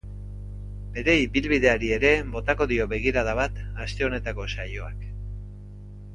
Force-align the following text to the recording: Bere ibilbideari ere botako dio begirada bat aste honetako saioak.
Bere 0.95 1.13
ibilbideari 1.25 1.91
ere 1.97 2.11
botako 2.37 2.67
dio 2.73 2.89
begirada 2.95 3.37
bat 3.41 3.61
aste 3.87 4.09
honetako 4.09 4.49
saioak. 4.57 5.07